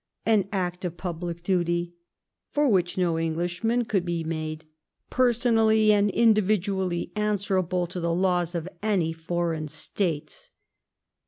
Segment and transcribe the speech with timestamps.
[0.25, 1.93] an act of public duty,"
[2.49, 4.65] for which no Englishman could be made''
[5.11, 10.49] personally and individually answerable to the laws of any foreign States."